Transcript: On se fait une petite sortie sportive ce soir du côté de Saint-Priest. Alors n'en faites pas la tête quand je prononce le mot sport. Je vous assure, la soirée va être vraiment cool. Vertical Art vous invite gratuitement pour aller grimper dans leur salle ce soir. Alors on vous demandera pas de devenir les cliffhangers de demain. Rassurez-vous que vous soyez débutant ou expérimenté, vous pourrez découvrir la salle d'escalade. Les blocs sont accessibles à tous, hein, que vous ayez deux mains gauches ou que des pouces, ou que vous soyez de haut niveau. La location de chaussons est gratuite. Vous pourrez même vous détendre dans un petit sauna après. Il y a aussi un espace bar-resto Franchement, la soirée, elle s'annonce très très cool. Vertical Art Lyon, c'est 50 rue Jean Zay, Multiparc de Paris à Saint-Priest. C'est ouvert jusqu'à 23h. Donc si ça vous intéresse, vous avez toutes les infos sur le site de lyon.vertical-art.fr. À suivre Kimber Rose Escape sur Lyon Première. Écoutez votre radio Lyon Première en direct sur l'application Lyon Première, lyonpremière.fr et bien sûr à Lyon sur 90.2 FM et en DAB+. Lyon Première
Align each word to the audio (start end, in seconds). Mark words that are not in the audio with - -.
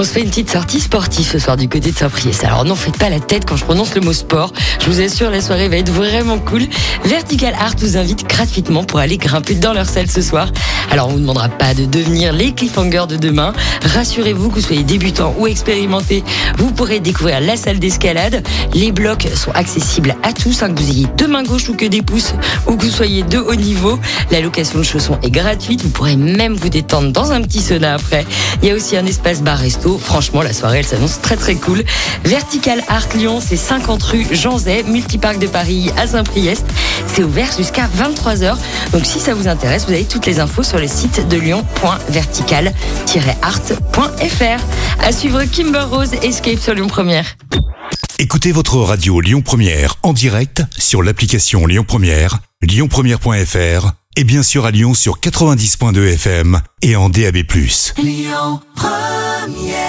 On 0.00 0.02
se 0.02 0.12
fait 0.14 0.22
une 0.22 0.30
petite 0.30 0.50
sortie 0.50 0.80
sportive 0.80 1.28
ce 1.30 1.38
soir 1.38 1.58
du 1.58 1.68
côté 1.68 1.90
de 1.92 1.96
Saint-Priest. 1.98 2.42
Alors 2.44 2.64
n'en 2.64 2.74
faites 2.74 2.96
pas 2.96 3.10
la 3.10 3.20
tête 3.20 3.44
quand 3.46 3.56
je 3.56 3.64
prononce 3.66 3.94
le 3.94 4.00
mot 4.00 4.14
sport. 4.14 4.50
Je 4.80 4.86
vous 4.86 4.98
assure, 5.02 5.28
la 5.30 5.42
soirée 5.42 5.68
va 5.68 5.76
être 5.76 5.92
vraiment 5.92 6.38
cool. 6.38 6.62
Vertical 7.04 7.52
Art 7.60 7.74
vous 7.76 7.98
invite 7.98 8.26
gratuitement 8.26 8.82
pour 8.84 8.98
aller 8.98 9.18
grimper 9.18 9.56
dans 9.56 9.74
leur 9.74 9.84
salle 9.84 10.10
ce 10.10 10.22
soir. 10.22 10.50
Alors 10.90 11.08
on 11.08 11.12
vous 11.12 11.18
demandera 11.18 11.50
pas 11.50 11.74
de 11.74 11.84
devenir 11.84 12.32
les 12.32 12.52
cliffhangers 12.54 13.04
de 13.10 13.16
demain. 13.16 13.52
Rassurez-vous 13.94 14.48
que 14.48 14.54
vous 14.54 14.60
soyez 14.66 14.84
débutant 14.84 15.34
ou 15.38 15.46
expérimenté, 15.46 16.24
vous 16.56 16.70
pourrez 16.72 17.00
découvrir 17.00 17.40
la 17.42 17.58
salle 17.58 17.78
d'escalade. 17.78 18.42
Les 18.72 18.92
blocs 18.92 19.28
sont 19.34 19.52
accessibles 19.52 20.16
à 20.22 20.32
tous, 20.32 20.62
hein, 20.62 20.72
que 20.72 20.80
vous 20.80 20.90
ayez 20.90 21.06
deux 21.18 21.28
mains 21.28 21.42
gauches 21.42 21.68
ou 21.68 21.74
que 21.76 21.84
des 21.84 22.00
pouces, 22.00 22.32
ou 22.66 22.76
que 22.76 22.86
vous 22.86 22.90
soyez 22.90 23.22
de 23.22 23.38
haut 23.38 23.54
niveau. 23.54 23.98
La 24.30 24.40
location 24.40 24.78
de 24.78 24.82
chaussons 24.84 25.18
est 25.22 25.30
gratuite. 25.30 25.82
Vous 25.82 25.90
pourrez 25.90 26.16
même 26.16 26.54
vous 26.54 26.70
détendre 26.70 27.12
dans 27.12 27.32
un 27.32 27.42
petit 27.42 27.60
sauna 27.60 27.96
après. 27.96 28.24
Il 28.62 28.68
y 28.68 28.72
a 28.72 28.74
aussi 28.74 28.96
un 28.96 29.04
espace 29.04 29.42
bar-resto 29.42 29.89
Franchement, 29.98 30.42
la 30.42 30.52
soirée, 30.52 30.78
elle 30.78 30.86
s'annonce 30.86 31.20
très 31.20 31.36
très 31.36 31.54
cool. 31.56 31.82
Vertical 32.24 32.82
Art 32.88 33.06
Lyon, 33.14 33.40
c'est 33.46 33.56
50 33.56 34.02
rue 34.02 34.26
Jean 34.30 34.58
Zay, 34.58 34.82
Multiparc 34.84 35.38
de 35.38 35.46
Paris 35.46 35.90
à 35.96 36.06
Saint-Priest. 36.06 36.64
C'est 37.12 37.22
ouvert 37.22 37.48
jusqu'à 37.56 37.88
23h. 37.88 38.56
Donc 38.92 39.06
si 39.06 39.20
ça 39.20 39.34
vous 39.34 39.48
intéresse, 39.48 39.86
vous 39.86 39.92
avez 39.92 40.04
toutes 40.04 40.26
les 40.26 40.40
infos 40.40 40.62
sur 40.62 40.78
le 40.78 40.88
site 40.88 41.26
de 41.28 41.36
lyon.vertical-art.fr. 41.36 42.72
À 45.02 45.12
suivre 45.12 45.44
Kimber 45.44 45.84
Rose 45.90 46.12
Escape 46.22 46.60
sur 46.60 46.74
Lyon 46.74 46.86
Première. 46.88 47.26
Écoutez 48.18 48.52
votre 48.52 48.76
radio 48.76 49.20
Lyon 49.20 49.40
Première 49.40 49.94
en 50.02 50.12
direct 50.12 50.62
sur 50.76 51.02
l'application 51.02 51.66
Lyon 51.66 51.84
Première, 51.88 52.38
lyonpremière.fr 52.60 53.92
et 54.16 54.24
bien 54.24 54.42
sûr 54.42 54.66
à 54.66 54.70
Lyon 54.70 54.92
sur 54.92 55.20
90.2 55.20 56.12
FM 56.14 56.60
et 56.82 56.96
en 56.96 57.08
DAB+. 57.08 57.36
Lyon 58.04 58.60
Première 58.74 59.79